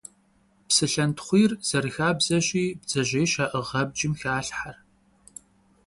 [0.67, 4.73] Псылъэнтхъуийр, зэрыхабзэщи, бдзэжьей щаӀыгъ абджым халъхьэ.